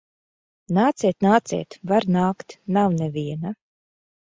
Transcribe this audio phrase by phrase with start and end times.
[0.77, 1.77] Nāciet, nāciet!
[1.93, 2.59] Var nākt.
[2.79, 3.55] Nav neviena.